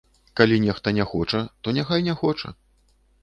Калі 0.39 0.55
нехта 0.63 0.93
не 0.99 1.05
хоча, 1.11 1.41
то 1.63 1.67
няхай 1.77 2.05
не 2.09 2.15
хоча. 2.21 2.55